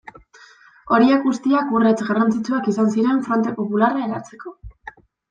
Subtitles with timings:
[0.95, 4.57] Horiek guztiak urrats garrantzitsuak izan ziren Fronte Popularra eratzeko.